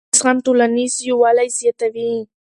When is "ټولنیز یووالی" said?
0.45-1.49